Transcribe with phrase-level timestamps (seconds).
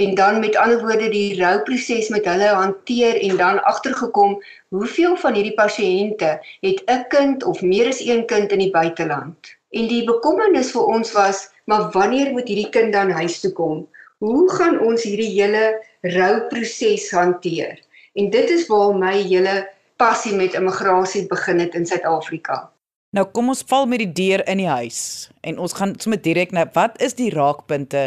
[0.00, 4.38] en dan met ander woorde die rouproses met hulle hanteer en dan agtergekom
[4.74, 6.30] hoeveel van hierdie pasiënte
[6.66, 9.54] het 'n kind of meer as een kind in die buiteland.
[9.70, 13.86] En die bekommernis vir ons was, maar wanneer moet hierdie kind dan huis toe kom?
[14.18, 17.78] Hoe gaan ons hierdie hele rouproses hanteer?
[18.14, 22.72] En dit is waar my hele passie met immigrasie begin het in Suid-Afrika.
[23.12, 26.52] Nou kom ons val met die deur in die huis en ons gaan sommer direk
[26.56, 28.06] na wat is die raakpunte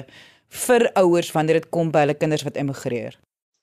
[0.66, 3.14] vir ouers wanneer dit kom by hulle kinders wat emigreer?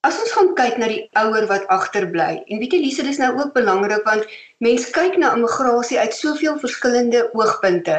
[0.07, 3.33] As ons gaan kyk na die ouer wat agterbly en weet jy Lise dis nou
[3.41, 4.31] ook belangrik want
[4.63, 7.99] mense kyk na immigrasie uit soveel verskillende oogpunte.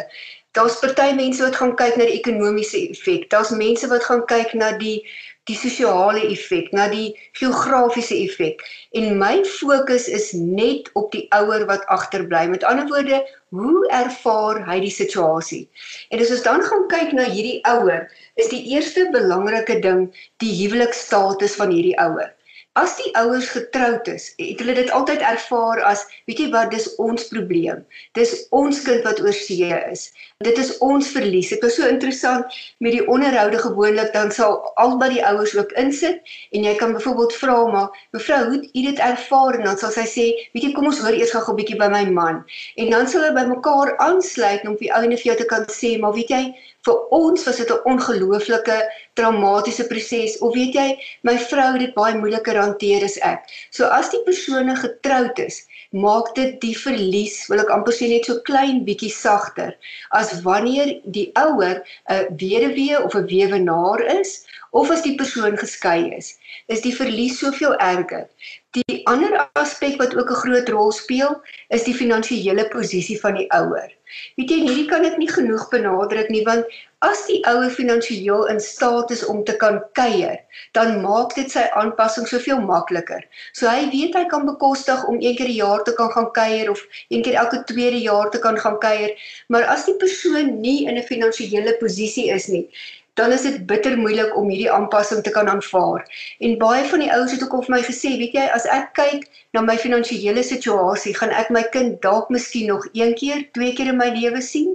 [0.55, 3.27] Daar's party mense wat gaan kyk na die ekonomiese effek.
[3.33, 5.01] Daar's mense wat gaan kyk na die
[5.49, 8.61] die sosiale effek, na die geografiese effek.
[8.95, 12.45] En my fokus is net op die ouer wat agterbly.
[12.51, 13.19] Met ander woorde,
[13.51, 15.65] hoe ervaar hy die situasie?
[16.09, 18.07] En as ons dan gaan kyk na hierdie ouer,
[18.39, 20.07] is die eerste belangrike ding
[20.43, 22.31] die huwelikstatus van hierdie ouer.
[22.73, 26.87] As die ouers getroud is, het hulle dit altyd ervaar as, weet jy wat, dis
[26.97, 27.83] ons probleem.
[28.17, 30.07] Dis ons kind wat oor see is.
[30.41, 31.51] Dit is ons verlies.
[31.53, 36.33] Dit was so interessant met die onderhoude gewoonlik dan sal albei die ouers ook insit
[36.57, 39.59] en jy kan byvoorbeeld vra maar, mevrou, hoe het u dit ervaar?
[39.59, 41.93] En dan sal sy sê, weet jy, kom ons hoor eers gou 'n bietjie by
[41.93, 42.41] my man.
[42.81, 45.69] En dan sal hulle by mekaar aansluit om op die ouene vir jou te kan
[45.69, 46.43] sê, maar weet jy,
[46.85, 48.77] vir ons was dit 'n ongelooflike
[49.19, 50.87] traumatiese proses of weet jy
[51.29, 53.45] my vrou het dit baie moeiliker hanteer as ek.
[53.71, 58.25] So as die persone getroud is, maak dit die verlies, wil ek amper sê net
[58.25, 59.75] so klein bietjie sagter
[60.11, 66.11] as wanneer die ouer 'n weduwee of 'n weewenaar is of as die persoon geskei
[66.17, 66.37] is.
[66.67, 68.27] Is die verlies soveel erger.
[68.73, 71.33] Die ander aspek wat ook 'n groot rol speel,
[71.69, 73.91] is die finansiële posisie van die ouer.
[74.37, 76.65] Weet jy, hierdie kan ek nie genoeg benadruk nie want
[77.05, 80.39] as die ouer finansiëel in staat is om te kan kuier,
[80.77, 83.21] dan maak dit sy aanpassing soveel makliker.
[83.51, 86.71] So hy weet hy kan bekostig om een keer die jaar te kan gaan kuier
[86.73, 89.13] of een keer elke tweede jaar te kan gaan kuier,
[89.53, 92.69] maar as die persoon nie in 'n finansiële posisie is nie,
[93.13, 96.05] dan is dit bitter moeilik om hierdie aanpassing te kan aanvaar.
[96.39, 98.93] En baie van die ouers het ook al vir my gesê, weet jy, as ek
[98.97, 103.73] kyk na my finansiële situasie, gaan ek my kind dalk miskien nog een keer, twee
[103.77, 104.73] keer in my lewe sien.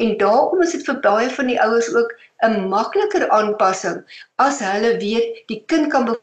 [0.00, 2.14] En daarom is dit vir baie van die ouers ook
[2.44, 4.04] 'n makliker aanpassing
[4.36, 6.16] as hulle weet die kind kan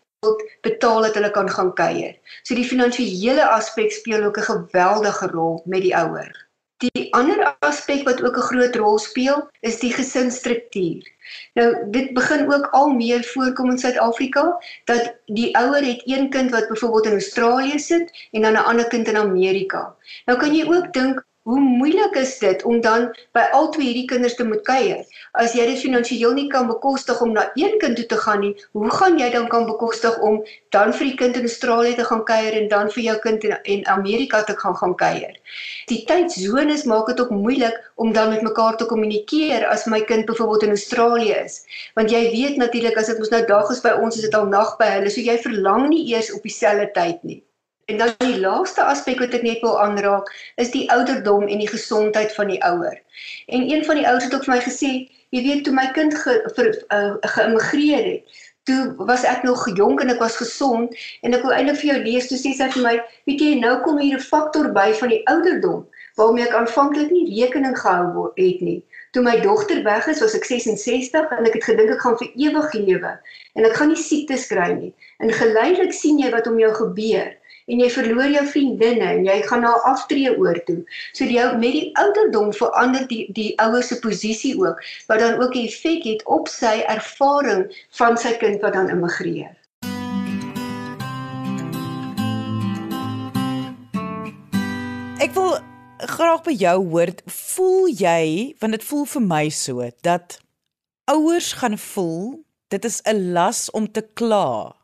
[0.61, 2.15] betaal dat hulle kan gaan kuier.
[2.43, 6.42] So die finansiële aspek speel ook 'n geweldige rol met die ouer.
[6.83, 11.03] Die ander aspek wat ook 'n groot rol speel, is die gesinsstruktuur.
[11.53, 16.51] Nou, dit begin ook al meer voorkom in Suid-Afrika dat die ouer het een kind
[16.51, 19.95] wat byvoorbeeld in Australië sit en dan 'n ander kind in Amerika.
[20.25, 24.05] Nou kan jy ook dink Hoe moeilik is dit om dan by al twee hierdie
[24.07, 25.01] kinders te moet kuier?
[25.41, 28.51] As jy dit finansiëel nie kan bekostig om na een kind toe te gaan nie,
[28.71, 30.39] hoe gaan jy dan kan bekostig om
[30.75, 33.57] dan vir die kind in Australië te gaan kuier en dan vir jou kind in,
[33.75, 35.35] in Amerika te gaan gaan kuier?
[35.91, 40.31] Die tydsones maak dit ook moeilik om dan met mekaar te kommunikeer as my kind
[40.31, 41.59] byvoorbeeld in Australië is.
[41.99, 44.47] Want jy weet natuurlik as dit mos nou dag is by ons, is dit al
[44.47, 47.43] nag by hulle, so jy verlang nie eers op dieselfde tyd nie.
[47.85, 50.29] En dan die laaste aspek wat ek net wil aanraak,
[50.61, 52.95] is die ouderdom en die gesondheid van die ouer.
[53.47, 54.91] En een van die ouers het ook vir my gesê,
[55.35, 60.01] jy weet toe my kind ge, ver, uh, geïmmigreer het, toe was ek nog jonk
[60.01, 60.93] en ek was gesond
[61.27, 62.93] en ek wil eintlik vir jou lees, toe sê sy vir my,
[63.27, 65.83] weet jy, nou kom hier 'n faktor by van die ouderdom
[66.15, 68.79] waarmee ek aanvanklik nie rekening gehou het nie.
[69.11, 72.29] Toe my dogter weg is, was ek 66 en ek het gedink ek gaan vir
[72.37, 73.13] ewig lewe
[73.57, 74.93] en ek gaan nie siektes kry nie.
[75.19, 77.33] En geleidelik sien jy wat om jou gebeur
[77.67, 80.79] en jy verloor jou vriendinne en jy gaan na aftree oor toe.
[81.13, 85.55] So die met die ouderdom verander die die ouer se posisie ook wat dan ook
[85.55, 87.67] 'n effek het op sy ervaring
[87.99, 89.55] van sy kind wat dan immigreer.
[95.23, 95.59] Ek wil
[95.97, 100.39] graag by jou hoor, voel jy, want dit voel vir my so dat
[101.05, 104.75] ouers gaan voel dit is 'n las om te kla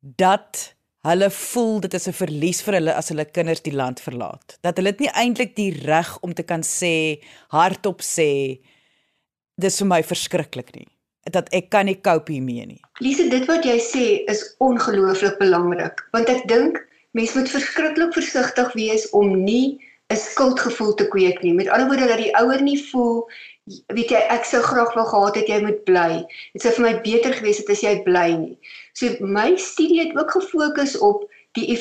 [0.00, 0.75] dat
[1.06, 4.58] hulle voel dit is 'n verlies vir hulle as hulle kinders die land verlaat.
[4.62, 8.60] Dat hulle dit nie eintlik die reg om te kan sê hardop sê
[9.56, 10.88] dis vir my verskriklik nie
[11.32, 12.82] dat ek kan nie cope hiermee nie.
[13.02, 16.78] Lise, dit wat jy sê is ongelooflik belangrik want ek dink
[17.18, 19.78] mense moet verskriklik versigtig wees om nie
[20.10, 21.52] 'n skuldgevoel te kweek nie.
[21.52, 23.26] Met ander woorde dat die ouer nie voel
[23.66, 26.22] weet jy ek sou graag wou gehad het jy moet bly.
[26.54, 28.56] Dit sou vir my beter gewees het as jy bly nie.
[28.94, 31.26] So my studie het ook gefokus op
[31.58, 31.80] die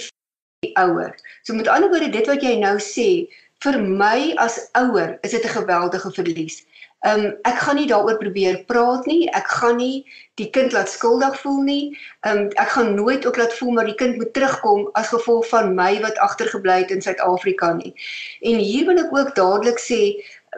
[0.82, 1.14] ouer.
[1.44, 3.28] So met ander woorde dit wat jy nou sê,
[3.64, 6.66] vir my as ouer is dit 'n geweldige verlies.
[7.06, 9.30] Um, ek gaan nie daaroor probeer praat nie.
[9.38, 10.06] Ek gaan nie
[10.42, 11.98] die kind laat skuldig voel nie.
[12.26, 15.76] Um, ek gaan nooit ook laat voel maar die kind moet terugkom as gevolg van
[15.76, 17.94] my wat agtergebly het in Suid-Afrika nie.
[18.42, 20.02] En hier wil ek ook dadelik sê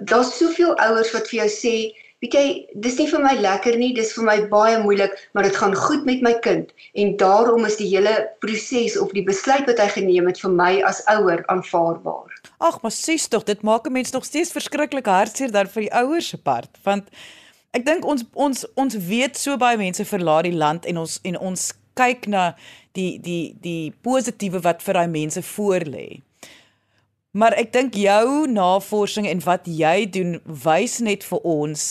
[0.01, 1.77] daar's soveel ouers wat vir jou sê
[2.17, 2.45] Weet jy,
[2.81, 6.07] dis nie vir my lekker nie, dis vir my baie moeilik, maar dit gaan goed
[6.09, 10.25] met my kind en daarom is die hele proses of die besluit wat hy geneem
[10.25, 12.33] het vir my as ouer aanvaarbaar.
[12.57, 15.93] Ag, maar sies tog, dit maak 'n mens nog steeds verskriklik hartseer dan vir die
[15.93, 17.05] ouers se part, want
[17.77, 21.37] ek dink ons ons ons weet so baie mense verlaat die land en ons en
[21.37, 22.55] ons kyk na
[22.93, 26.21] die die die positiewe wat vir daai mense voorlê.
[27.37, 31.83] Maar ek dink jou navorsing en wat jy doen wys net vir ons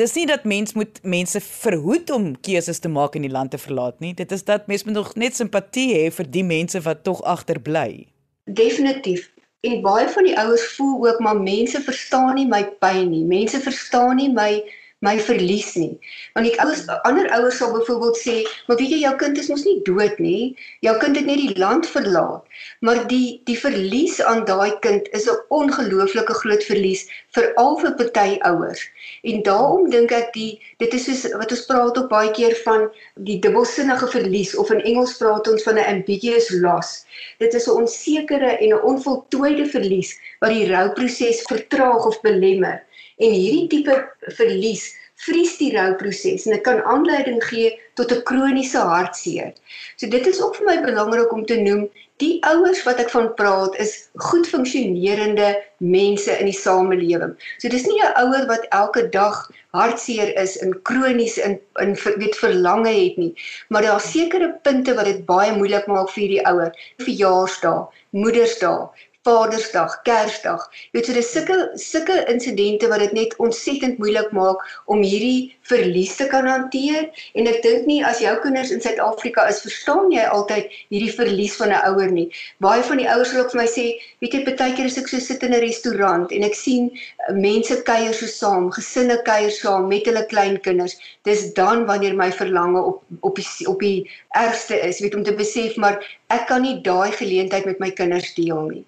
[0.00, 3.60] dis nie dat mens moet mense verhoed om keuses te maak in die land te
[3.60, 4.14] verlaat nie.
[4.16, 8.06] Dit is dat mens moet nog net simpatie hê vir die mense wat tog agterbly.
[8.44, 9.28] Definitief.
[9.62, 13.22] En baie van die ouers voel ook maar mense verstaan nie my pyn nie.
[13.28, 14.62] Mense verstaan nie my
[15.02, 15.96] my verlies nie.
[16.36, 18.34] Want die ouers ander ouers sal byvoorbeeld sê,
[18.66, 20.56] "Maar weet jy, jou kind is mos nie dood nie.
[20.80, 22.44] Jou kind het net die land verlaat."
[22.80, 28.38] Maar die die verlies aan daai kind is 'n ongelooflike groot verlies veral vir party
[28.40, 28.82] ouers.
[29.22, 32.90] En daarom dink ek die dit is soos wat ons praat op baie keer van
[33.14, 37.04] die dubbelsinnige verlies of in Engels praat ons van 'n ambiguous loss.
[37.38, 42.82] Dit is 'n onsekere en 'n onvoltooide verlies wat die rouproses vertraag of belemmer.
[43.18, 43.96] En hierdie tipe
[44.38, 44.90] verlies
[45.22, 49.52] vries die rouproses en dit kan aanleiding gee tot 'n kroniese hartseer.
[49.96, 51.88] So dit is ook vir my belangrik om te noem,
[52.22, 53.92] die ouers wat ek van praat is
[54.26, 55.48] goed funksionerende
[55.78, 57.34] mense in die samelewing.
[57.58, 62.36] So dis nie 'n ouer wat elke dag hartseer is en kronies in in weet
[62.36, 63.34] verlange het nie,
[63.68, 66.72] maar daar is sekere punte wat dit baie moeilik maak vir die ouer.
[66.98, 68.90] Verjaarsdae, Moedersdae,
[69.26, 70.62] Vadersdag, Kersdag.
[70.90, 75.52] Jy weet so dis sulke sulke insidente wat dit net ontsettend moeilik maak om hierdie
[75.70, 77.06] verlies te kan hanteer
[77.38, 81.54] en ek dink nie as jou kinders in Suid-Afrika is, verstaan jy altyd hierdie verlies
[81.60, 82.26] van 'n ouer nie.
[82.66, 83.86] Baie van die ouers sal ook vir my sê,
[84.26, 87.32] weet jy, baie keer as ek so sit in 'n restaurant en ek sien uh,
[87.38, 92.82] mense kuier so saam, gesinne kuier saam met hulle kleinkinders, dis dan wanneer my verlange
[92.82, 96.80] op op die op die ergste is, weet om te besef maar ek kan nie
[96.82, 98.86] daai geleentheid met my kinders deel nie.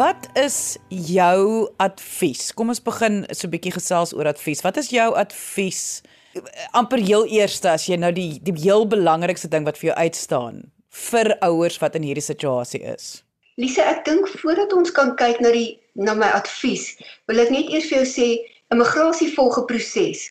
[0.00, 2.54] Wat is jou advies?
[2.56, 4.62] Kom ons begin so 'n bietjie gesels oor advies.
[4.64, 6.00] Wat is jou advies?
[6.78, 10.62] amper heel eerste as jy nou die die heel belangrikste ding wat vir jou uitstaan
[10.90, 13.22] vir ouers wat in hierdie situasie is.
[13.60, 16.94] Lise, ek dink voordat ons kan kyk na die na my advies,
[17.28, 18.28] wil ek net eers vir jou sê
[18.74, 20.30] immigrasie volg 'n proses.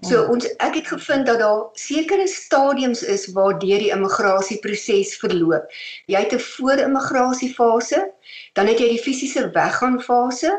[0.00, 0.30] So mm.
[0.32, 5.68] ons ek het gevind dat daar sekere stadiums is waardeur die immigrasieproses verloop.
[6.08, 8.00] Jy het 'n voor-immigrasiefase,
[8.56, 10.56] dan het jy die fisiese weggaan fase,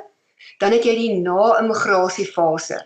[0.59, 2.79] dan het jy die na-immigrasiefase.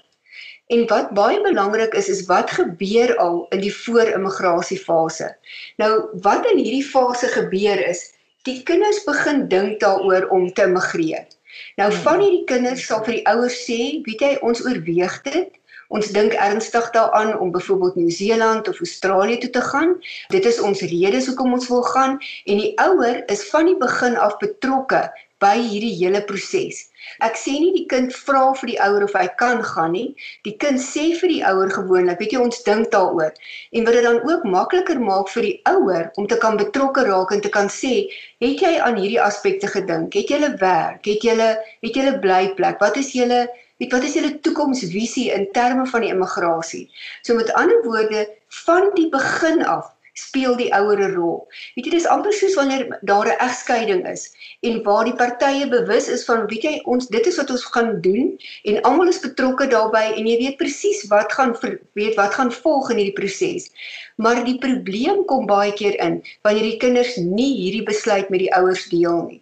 [0.68, 5.36] En wat baie belangrik is is wat gebeur al in die voor-immigrasiefase.
[5.78, 8.14] Nou wat in hierdie fase gebeur is,
[8.48, 11.28] die kinders begin dink daaroor om te immigreer.
[11.76, 15.54] Nou van hierdie kinders sal vir die ouers sê, weet jy, ons oorweeg dit.
[15.88, 19.96] Ons dink ernstig daaraan om byvoorbeeld Nieu-Seeland of Australië toe te gaan.
[20.34, 24.18] Dit is ons redes hoekom ons wil gaan en die ouer is van die begin
[24.18, 25.06] af betrokke
[25.44, 26.88] by hierdie hele proses.
[27.26, 30.08] Ek sê nie die kind vra vir die ouer of hy kan gaan nie.
[30.48, 33.34] Die kind sê vir die ouer gewoonlik, weet jy, ons dink daaroor.
[33.72, 37.32] En wat dit dan ook makliker maak vir die ouer om te kan betrokke raak
[37.36, 38.08] en te kan sê,
[38.44, 40.14] het jy aan hierdie aspekte gedink?
[40.14, 41.06] Het jy 'n werk?
[41.06, 42.80] Het jy 'n het jy 'n blyplek?
[42.80, 46.86] Wat is julle Weet wat is julle toekomsvisie in terme van die immigrasie?
[47.28, 48.30] So met ander woorde,
[48.64, 51.48] van die begin af speel die ouer 'n rol.
[51.76, 54.24] Weet jy dis amper soos wanneer daar 'n egskeiding is
[54.68, 58.02] en waar die partye bewus is van weet jy ons dit is wat ons gaan
[58.02, 58.32] doen
[58.64, 61.52] en almal is betrokke daarbey en jy weet presies wat gaan
[62.00, 63.72] weet wat gaan volg in hierdie proses.
[64.16, 68.54] Maar die probleem kom baie keer in wanneer die kinders nie hierdie besluit met die
[68.56, 69.42] ouers deel nie.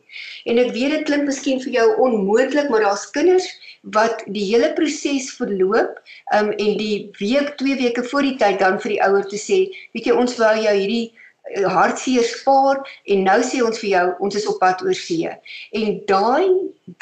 [0.50, 3.46] En ek weet dit klink miskien vir jou onmoontlik, maar daar's kinders
[3.92, 5.98] wat die hele proses verloop
[6.36, 9.66] um, en die week, 2 weke voor die tyd dan vir die ouer te sê,
[9.96, 11.04] weet jy ons wou jou hierdie
[11.52, 12.80] eh, hartseer spaar
[13.12, 15.28] en nou sê ons vir jou ons is op pad oor see.
[15.76, 16.48] En daai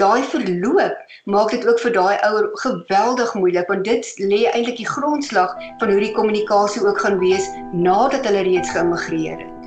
[0.01, 0.97] daai verloop
[1.29, 5.93] maak dit ook vir daai ouer geweldig moeilik want dit lê eintlik die grondslag van
[5.93, 9.57] hoe die kommunikasie ook gaan wees nadat hulle reeds geïmmigreer het.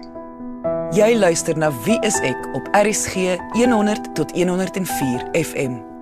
[0.94, 5.93] Jy luister na Wie is ek op RSG 100 tot 104 FM.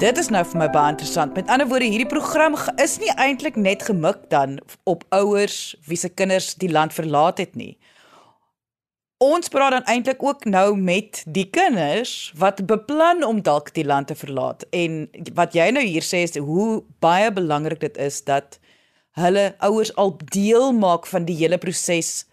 [0.00, 1.34] Dit is nou vir my baie interessant.
[1.36, 4.54] Met ander woorde, hierdie program is nie eintlik net gemik dan
[4.88, 7.74] op ouers wie se kinders die land verlaat het nie.
[9.20, 14.08] Ons praat dan eintlik ook nou met die kinders wat beplan om dalk die land
[14.08, 14.64] te verlaat.
[14.72, 15.04] En
[15.36, 18.56] wat jy nou hier sê is hoe baie belangrik dit is dat
[19.20, 22.24] hulle ouers al deel maak van die hele proses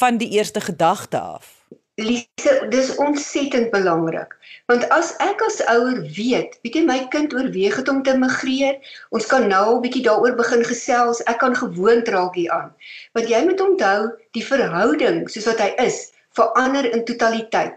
[0.00, 1.59] van die eerste gedagte af.
[2.00, 4.32] Lise, dis ontsettend belangrik.
[4.72, 8.78] Want as ek as ouer weet, weet jy my kind oorweeg het om te migreer,
[9.16, 11.20] ons kan nou 'n bietjie daaroor begin gesels.
[11.32, 12.72] Ek kan gewoond raak hieraan.
[13.12, 17.76] Want jy moet onthou, die verhouding soos wat hy is, verander in totaliteit.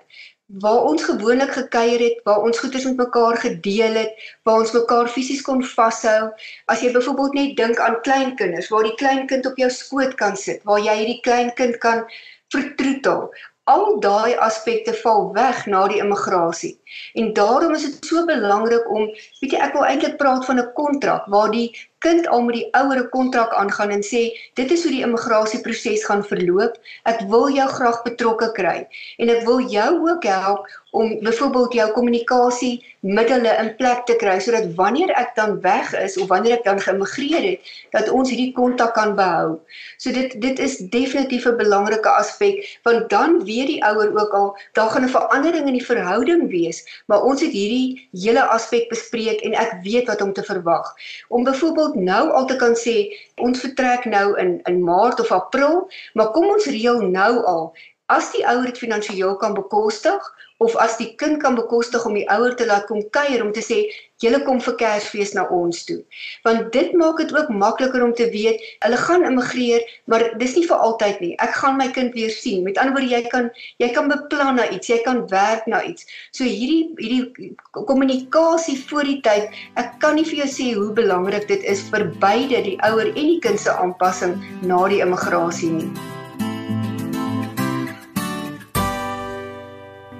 [0.63, 4.11] Waar ons gewoonlik gekuier het, waar ons goeders met mekaar gedeel het,
[4.43, 6.31] waar ons mekaar fisies kon vashou.
[6.67, 10.63] As jy byvoorbeeld net dink aan kleinkinders, waar die kleinkind op jou skoot kan sit,
[10.63, 12.05] waar jy hierdie kleinkind kan
[12.53, 13.33] vertroetel
[13.71, 16.73] al daai aspekte val weg na die immigrasie.
[17.13, 19.07] En daarom is dit so belangrik om,
[19.39, 21.71] weet jy, ek wil eintlik praat van 'n kontrak waar die
[22.03, 24.23] kind al met die ouere kontrak aangaan en sê
[24.59, 26.75] dit is hoe die immigrasieproses gaan verloop.
[27.03, 31.91] Ek wil jou graag betrokke kry en ek wil jou ook help om byvoorbeeld jou
[31.91, 36.67] kommunikasie middele in plek te kry sodat wanneer ek dan weg is of wanneer ek
[36.67, 39.57] dan geëmigreer het, dat ons hierdie kontak kan behou.
[39.97, 44.47] So dit dit is definitief 'n belangrike aspek want dan weet die ouer ook al
[44.77, 49.41] daar gaan 'n verandering in die verhouding wees, maar ons het hierdie hele aspek bespreek
[49.41, 50.93] en ek weet wat om te verwag.
[51.27, 53.09] Om byvoorbeeld nou al te kan sê
[53.41, 57.73] ons vertrek nou in in Maart of April, maar kom ons reël nou al
[58.05, 60.21] as die ouer dit finansiëel kan bekostig
[60.57, 63.63] of as die kind kan bekostig om die ouer te laat kom kuier om te
[63.63, 63.83] sê
[64.23, 65.99] julle kom vir Kersfees na ons toe.
[66.47, 70.65] Want dit maak dit ook makliker om te weet hulle gaan immigreer, maar dis nie
[70.69, 71.33] vir altyd nie.
[71.43, 72.63] Ek gaan my kind weer sien.
[72.63, 73.49] Met ander woorde jy kan
[73.83, 76.07] jy kan beplan na iets, jy kan werk na iets.
[76.31, 81.49] So hierdie hierdie kommunikasie voor die tyd, ek kan nie vir jou sê hoe belangrik
[81.51, 86.12] dit is vir beide die ouer en die kind se aanpassing na die immigrasie nie.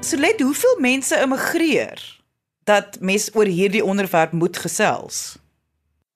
[0.04, 2.22] Solet, hoeveel mense immigreer
[2.64, 5.36] dat mens oor hierdie onderwerp moet gesels?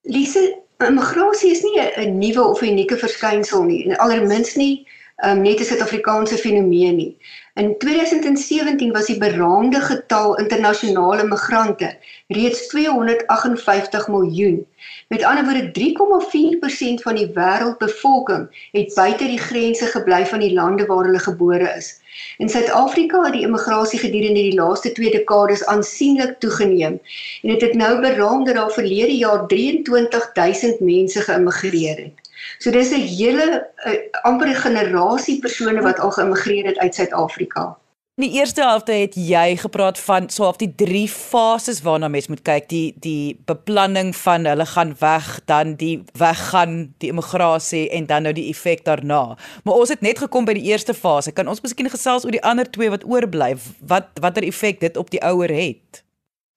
[0.01, 4.87] Lise, immigrasie is nie 'n nuwe of unieke verskynsel nie, en allermins nie
[5.23, 7.17] um, net 'n Suid-Afrikaanse fenomeen nie.
[7.57, 11.87] In 2017 was die beraamde getal internasionale migrante
[12.27, 14.59] reeds 258 miljoen.
[15.07, 18.43] Met ander woorde 3,4% van die wêreldbevolking
[18.77, 21.89] het buite die grense gebly van die lande waar hulle gebore is.
[22.37, 27.61] In Suid-Afrika het die immigrasie gedurende die laaste 2 dekades aansienlik toegeneem en dit het,
[27.71, 32.26] het nou beraam dat daar verlede jaar 23000 mense geïmmigreer het.
[32.59, 37.77] So dis 'n hele uh, amper 'n generasie persone wat al geëmigreer het uit Suid-Afrika.
[38.17, 42.25] In die eerste helfte het jy gepraat van so half die drie fases waarna mens
[42.27, 48.07] moet kyk, die die beplanning van hulle gaan weg, dan die weggaan, die immigrasie en
[48.09, 49.37] dan nou die effek daarna.
[49.63, 51.31] Maar ons het net gekom by die eerste fase.
[51.31, 53.51] Kan ons miskien gesels oor die ander twee wat oorbly?
[53.85, 56.01] Wat watter effek dit op die ouer het?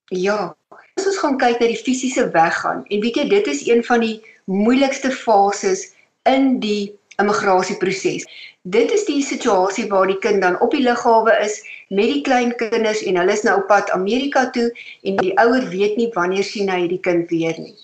[0.08, 0.54] Ja,
[0.96, 4.00] as ons gaan kyk na die fisiese weggaan en weet jy dit is een van
[4.00, 4.16] die
[4.50, 5.86] moeilikste fases
[6.28, 6.90] in die
[7.20, 8.26] immigrasieproses.
[8.62, 12.52] Dit is die situasie waar die kind dan op die lughawe is met die klein
[12.60, 14.68] kinders en hulle is nou op pad Amerika toe
[15.06, 17.76] en die ouer weet nie wanneer sien hy hierdie kind weer nie.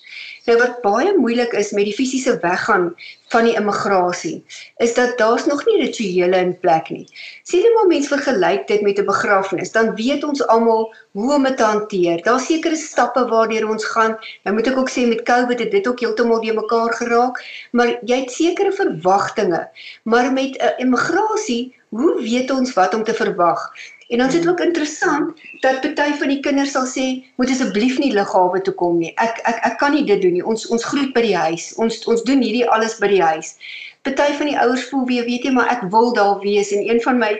[0.46, 2.92] Nou wat baie moeilik is met die fisiese weggaan
[3.34, 4.36] van die immigrasie,
[4.84, 7.06] is dat daar's nog nie rituele in plek nie.
[7.42, 11.48] Sien jy maar mens vergelyk dit met 'n begrafnis, dan weet ons almal hoe om
[11.48, 12.22] dit te hanteer.
[12.22, 14.14] Daar's sekere stappe waardeur ons gaan.
[14.44, 17.98] Nou moet ek ook sê met COVID het dit ook heeltemal de mekaar geraak, maar
[18.04, 19.68] jy het sekere verwagtinge.
[20.04, 23.72] Maar met 'n immigrasie, hoe weet ons wat om te verwag?
[24.08, 27.98] En dan is dit ook interessant dat party van die kinders sal sê, "Moet asseblief
[27.98, 29.12] nie lughawe toe kom nie.
[29.16, 30.46] Ek ek ek kan nie dit doen nie.
[30.46, 31.74] Ons ons groet by die huis.
[31.74, 33.56] Ons ons doen hierdie alles by die huis."
[34.02, 37.00] Party van die ouers voel weer, weet jy, maar ek wil daar wees en een
[37.02, 37.32] van my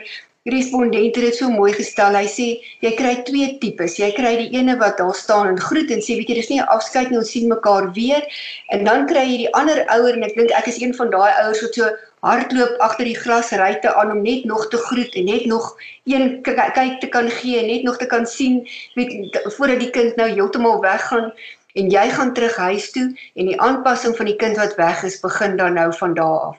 [0.51, 2.15] respondente het dit so mooi gestel.
[2.15, 2.47] Hy sê,
[2.79, 3.97] "Jy kry twee tipes.
[3.97, 6.59] Jy kry die ene wat daar staan en groet en sê, weet jy, dis nie
[6.61, 7.17] 'n afskeid nie.
[7.17, 8.23] Ons sien mekaar weer."
[8.69, 11.31] En dan kry jy die ander ouer en ek dink ek is een van daai
[11.43, 11.89] ouers wat so
[12.25, 16.99] hardloop agter die glasruite aan om net nog te groet en net nog een kyk
[16.99, 21.31] te kan gee, net nog te kan sien weet voordat die kind nou heeltemal weggaan
[21.77, 23.05] en jy gaan terug huis toe
[23.35, 26.57] en die aanpassing van die kind wat weg is begin dan nou van daar af.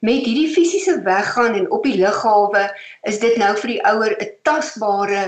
[0.00, 2.64] Met hierdie fisiese weggaan en op die lughawe
[3.10, 5.24] is dit nou vir die ouer 'n tasbare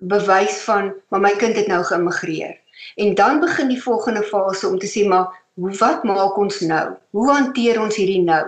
[0.00, 2.56] bewys van maar my kind het nou geïmmigreer.
[2.96, 6.94] En dan begin die volgende fase om te sê maar wat maak ons nou?
[7.10, 8.44] Hoe hanteer ons hierdie nou?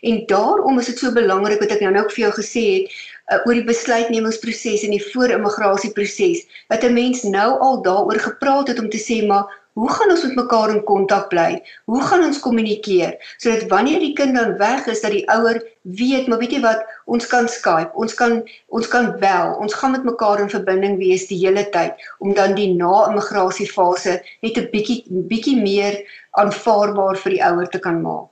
[0.00, 2.92] En daarom is dit so belangrik wat ek nou nou vir jou gesê het
[3.32, 8.78] uh, oor die besluitnemingsproses en die voor-immigrasieproses dat 'n mens nou al daaroor gepraat het
[8.78, 11.62] om te sê maar Hoe gaan ons met mekaar in kontak bly?
[11.88, 15.62] Hoe gaan ons kommunikeer sodat wanneer die kind dan weg is dat die ouer
[15.96, 19.96] weet, maar weet jy wat, ons kan Skype, ons kan ons kan bel, ons gaan
[19.96, 25.08] met mekaar in verbinding wees die hele tyd om dan die na-immigrasiefase net 'n bietjie
[25.08, 25.96] bietjie meer
[26.36, 28.28] aanvaarbaar vir die ouer te kan maak.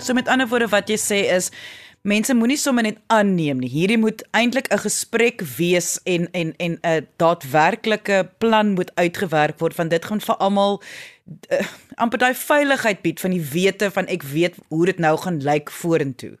[0.00, 1.52] So met ander woorde wat jy sê is
[2.02, 3.70] mense moenie sommer net aanneem nie.
[3.70, 9.76] Hierdie moet eintlik 'n gesprek wees en en en 'n daadwerklike plan moet uitgewerk word
[9.76, 10.82] want dit gaan vir almal
[11.50, 15.42] uh, amper daai veiligheid bied van die wete van ek weet hoe dit nou gaan
[15.42, 16.38] lyk vorentoe.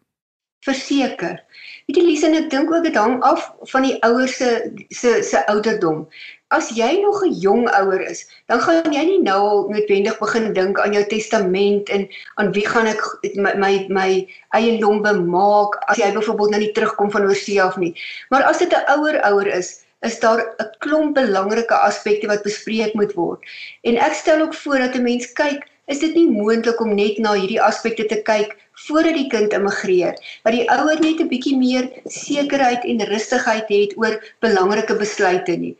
[0.62, 1.40] Verseker.
[1.86, 4.50] Weet jy Lise, ek dink ook dit hang af van die ouers se
[4.90, 6.06] se se ouderdom
[6.52, 10.52] as jy nog 'n jong ouer is, dan gaan jy nie nou al noodwendig begin
[10.52, 13.00] dink aan jou testament en aan wie gaan ek
[13.34, 14.10] my my, my
[14.58, 17.94] eiendom bemaak as jy byvoorbeeld nou nie terugkom van oorsee af nie.
[18.28, 22.94] Maar as dit 'n ouer ouer is, is daar 'n klomp belangrike aspekte wat bespreek
[22.94, 23.40] moet word.
[23.82, 27.18] En ek stel ook voor dat 'n mens kyk, is dit nie moontlik om net
[27.18, 31.56] na hierdie aspekte te kyk voordat die kind immigreer, dat die ouer net 'n bietjie
[31.58, 35.76] meer sekerheid en rustigheid het oor belangrike besluite nie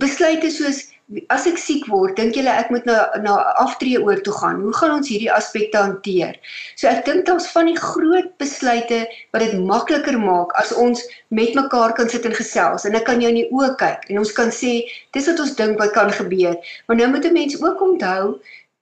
[0.00, 0.88] besluite soos
[1.34, 4.60] as ek siek word, dink julle ek moet na na aftree oor toe gaan.
[4.62, 6.36] Hoe gaan ons hierdie aspekte hanteer?
[6.78, 9.00] So ek dink daar's van die groot besluite
[9.34, 11.02] wat dit makliker maak as ons
[11.34, 14.22] met mekaar kan sit en gesels en ek kan jou in die oë kyk en
[14.22, 14.76] ons kan sê
[15.16, 16.54] dis wat ons dink wat kan gebeur.
[16.86, 18.38] Maar nou moet 'n mens ook onthou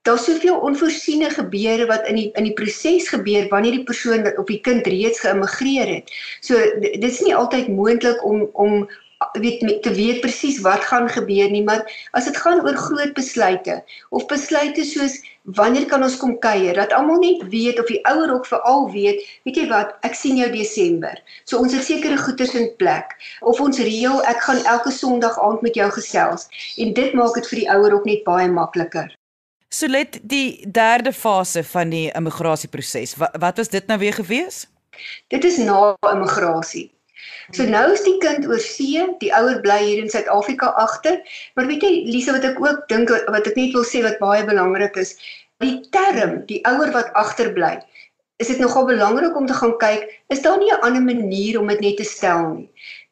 [0.09, 4.47] Daar's soveel onvoorsiene gebeure wat in die in die proses gebeur wanneer die persoon op
[4.49, 6.15] die kind reeds geïmmigreer het.
[6.41, 8.89] So dit is nie altyd moontlik om om
[9.43, 11.83] weet te weet presies wat gaan gebeur nie, maar
[12.17, 15.19] as dit gaan oor groot besluite of besluite soos
[15.59, 19.21] wanneer kan ons kom kuier, dat almal net weet of die ouer ook veral weet,
[19.45, 21.19] weet jy wat, ek sien jou Desember.
[21.45, 25.67] So ons het sekere goederes in plek of ons reël ek gaan elke Sondag aand
[25.67, 29.18] met jou gesels en dit maak dit vir die ouer ook net baie makliker.
[29.69, 33.17] So let die derde fase van die immigrasieproses.
[33.21, 34.65] Wat, wat was dit nou weer gewees?
[35.29, 36.89] Dit is na immigrasie.
[37.53, 41.21] So nou is die kind oor see, die ouer bly hier in Suid-Afrika agter.
[41.57, 44.45] Maar weet jy, Lise, wat ek ook dink wat ek net wil sê wat baie
[44.49, 45.15] belangrik is,
[45.65, 47.77] die term die ouer wat agterbly.
[48.39, 51.69] Is dit nogal belangrik om te gaan kyk, is daar nie 'n ander manier om
[51.69, 52.69] dit net te stel nie?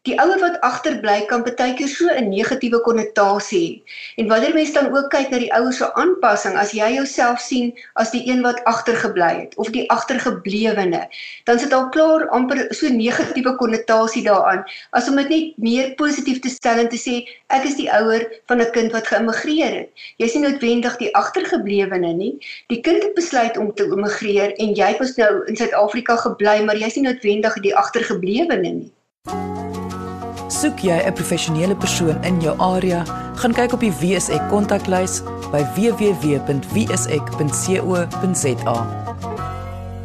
[0.07, 3.83] Die ouer wat agterbly kan baie keer so 'n negatiewe konnotasie hê.
[4.16, 7.73] En wanneer mens dan ook kyk na die ouer se aanpassing, as jy jouself sien
[7.95, 11.03] as die een wat agtergebly het of die agtergeblewene,
[11.45, 16.40] dan sit al klaar amper so negatiewe konnotasie daaraan as om dit net meer positief
[16.40, 17.16] te stel en te sê
[17.49, 19.90] ek is die ouer van 'n kind wat geïmmigreer het.
[20.19, 22.35] Jy sien noodwendig die agtergeblewene nie.
[22.69, 26.77] Die kind het besluit om te immigreer en jy was nou in Suid-Afrika gebly, maar
[26.77, 28.92] jy sien noodwendig die agtergeblewene nie.
[30.57, 33.05] Soek jy 'n professionele persoon in jou area,
[33.37, 35.21] gaan kyk op die WSE kontaklys
[35.53, 36.47] by www.wse.co.za.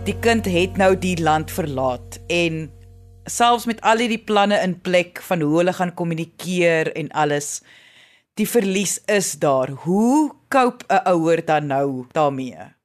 [0.03, 2.71] Die kind het nou die land verlaat en
[3.31, 7.61] selfs met al hierdie planne in plek van hoe hulle gaan kommunikeer en alles,
[8.35, 9.69] die verlies is daar.
[9.87, 12.80] Hoe koop 'n ouer dan nou daarmee?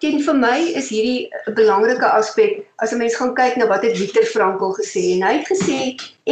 [0.00, 2.52] Teen vir my is hierdie 'n belangrike aspek
[2.84, 5.78] as 'n mens gaan kyk na wat het Viktor Frankl gesê en hy het gesê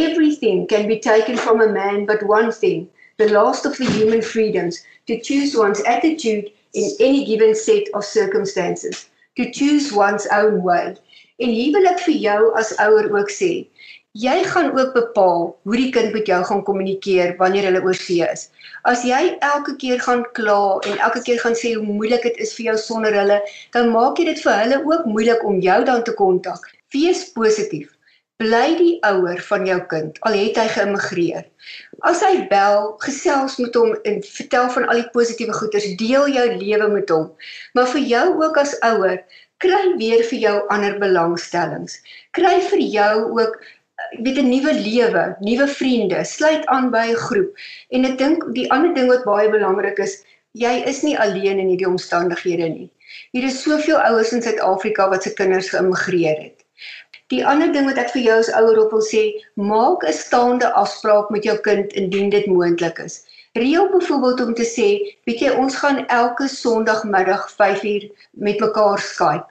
[0.05, 2.89] everything can be taken from a man but one thing
[3.19, 8.05] the last of the human freedoms to choose one's attitude in any given set of
[8.05, 10.97] circumstances to choose one's own way.
[11.39, 13.53] En hier wil ek vir jou as ouer ook sê
[14.13, 18.21] jy gaan ook bepaal hoe die kind met jou gaan kommunikeer wanneer hulle oor see
[18.27, 18.51] is
[18.83, 22.51] As jy elke keer gaan kla en elke keer gaan sê hoe moeilik dit is
[22.57, 23.37] vir jou sonder hulle,
[23.77, 26.65] dan maak jy dit vir hulle ook moeilik om jou dan te kontak.
[26.95, 27.93] Wees positief.
[28.43, 31.45] Bly die ouer van jou kind al het hy geïmmigreer.
[32.11, 36.49] As hy bel, gesels met hom en vertel van al die positiewe goeders, deel jou
[36.57, 37.29] lewe met hom.
[37.79, 39.21] Maar vir jou ook as ouer,
[39.63, 42.01] kry weer vir jou ander belangstellings.
[42.35, 43.63] Kry vir jou ook
[44.11, 47.51] weet 'n nuwe lewe, nuwe vriende, sluit aan by 'n groep.
[47.91, 51.69] En ek dink die ander ding wat baie belangrik is, jy is nie alleen in
[51.69, 52.91] hierdie omstandighede nie.
[53.33, 56.59] Hier is soveel ouers in Suid-Afrika wat se kinders geïmmigreer het.
[57.33, 59.23] Die ander ding wat ek vir jou as ouer op wil sê,
[59.57, 63.23] maak 'n staande afspraak met jou kind indien dit moontlik is.
[63.55, 64.89] Reël byvoorbeeld om te sê,
[65.25, 69.49] weet jy, ons gaan elke Sondagmiddag 5uur met mekaar Skype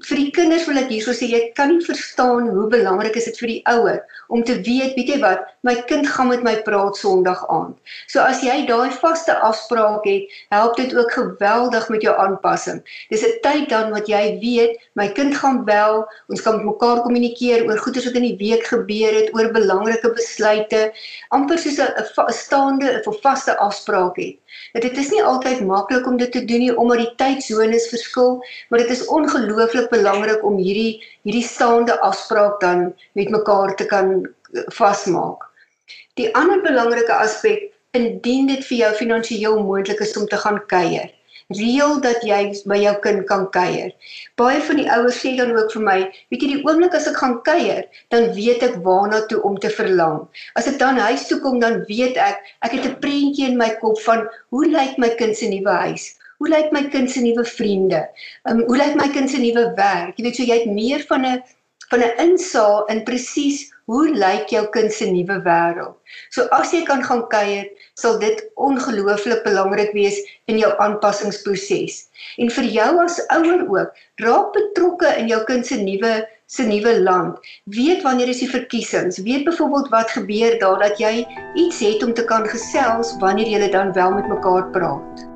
[0.00, 3.40] vir die kinders wil ek hierso sê jy kan nie verstaan hoe belangrik is dit
[3.42, 3.98] vir die ouer
[4.32, 7.76] om te weet, weet jy wat, my kind gaan met my praat Sondag aand.
[8.08, 12.80] So as jy daai vaste afspraak het, help dit ook geweldig met jou aanpassing.
[13.12, 17.04] Dis 'n tyd dan wat jy weet, my kind gaan bel, ons kan met mekaar
[17.04, 20.92] kommunikeer oor goeie wat in die week gebeur het, oor belangrike besluite,
[21.28, 24.40] amper soos 'n staande of vaste afspraak het.
[24.72, 28.78] Dit is nie altyd maklik om dit te doen nie omdat die tydsones verskil, maar
[28.78, 34.26] dit is ongelooflik verskriklik belangrik om hierdie hierdie staande afspraak dan met mekaar te kan
[34.54, 35.48] eh, vasmaak.
[36.16, 41.10] Die ander belangrike aspek, indien dit vir jou finansiëel moontlik is om te gaan kuier,
[41.52, 43.92] reël dat jy by jou kind kan kuier.
[44.36, 45.98] Baie van die ouers sê dan ook vir my,
[46.30, 49.68] weet jy die oomblik as ek gaan kuier, dan weet ek waarna toe om te
[49.68, 50.22] verlang.
[50.56, 53.70] As ek dan huis toe kom, dan weet ek, ek het 'n prentjie in my
[53.80, 56.16] kop van hoe lyk my kind se nuwe huis?
[56.42, 58.02] Hoe lyk my kind se nuwe vriende?
[58.42, 60.16] Ehm um, hoe lyk my kind se nuwe werk?
[60.18, 61.42] Jy weet so jy het meer van 'n
[61.92, 65.94] van 'n insaag in presies hoe lyk jou kind se nuwe wêreld.
[66.34, 70.18] So as jy kan gaan kuier, sal dit ongelooflik belangrik wees
[70.50, 72.08] in jou aanpassingsproses.
[72.38, 73.90] En vir jou as ouer ook,
[74.26, 77.38] raak betrokke in jou kind se nuwe se nuwe land.
[77.64, 79.18] Weet wanneer is die verkiesings?
[79.24, 83.70] Weet byvoorbeeld wat gebeur daar dat jy iets het om te kan gesels wanneer jy
[83.70, 85.31] dan wel met mekaar praat.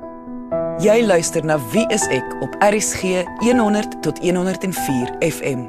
[0.77, 5.63] Jy luister na Wie is ek op RCG 100 tot 104 FM.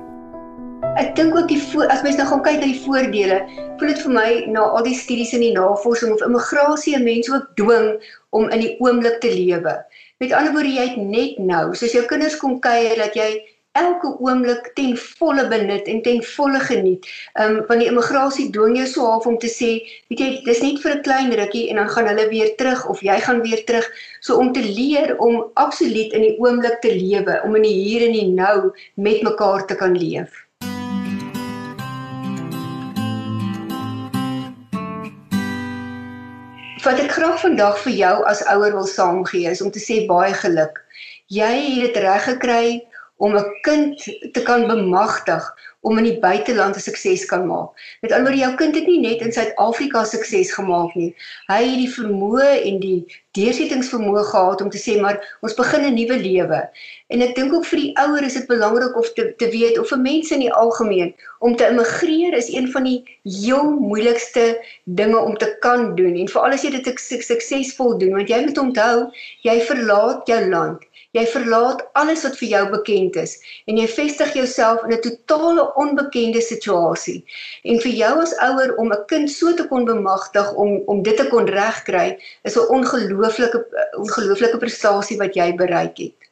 [1.00, 3.38] Ek dink ook die as mens nou gaan kyk na die voordele,
[3.80, 7.32] voel dit vir my na al die studies en die navorsing of immigrasie 'n mens
[7.32, 7.88] ook dwing
[8.36, 9.78] om in die oomblik te lewe.
[10.20, 13.40] Met ander woorde, jy het net nou, soos jou kinders kom kuier dat jy
[13.72, 17.06] elke oomblik ten volle benut en ten volle geniet.
[17.34, 19.70] Ehm um, van die immigrasie dwing jou so half om te sê,
[20.08, 23.00] weet jy, dis net vir 'n klein rukkie en dan gaan hulle weer terug of
[23.02, 23.86] jy gaan weer terug.
[24.20, 28.06] So om te leer om absoluut in die oomblik te lewe, om in die hier
[28.06, 30.44] en die nou met mekaar te kan leef.
[36.84, 40.32] Wat ek graag vandag vir jou as ouer wil saamgee is om te sê baie
[40.34, 40.78] geluk.
[41.28, 43.98] Jy het dit reg gekry om 'n kind
[44.32, 45.44] te kan bemagtig
[45.80, 47.70] om in die buiteland 'n sukses kan maak.
[48.00, 51.14] Met ander woorde, jou kind het nie net in Suid-Afrika sukses gemaak nie.
[51.46, 53.06] Hy het die vermoë en die
[53.38, 56.60] deursettingsvermoë gehad om te sê maar ons begin 'n nuwe lewe.
[57.08, 59.88] En ek dink ook vir die ouer is dit belangrik of te te weet of
[59.88, 65.18] vir mense in die algemeen om te immigreer is een van die heel moeilikste dinge
[65.18, 69.10] om te kan doen en veral as jy dit suksesvol doen want jy moet onthou
[69.46, 70.87] jy verlaat jou land
[71.18, 73.32] Jy verlaat alles wat vir jou bekend is
[73.66, 77.24] en jy vestig jouself in 'n totale onbekende situasie.
[77.64, 81.16] En vir jou as ouer om 'n kind so te kon bemagtig om om dit
[81.16, 82.08] te kon regkry,
[82.44, 83.64] is 'n ongelooflike
[84.04, 86.27] ongelooflike prestasie wat jy bereik het.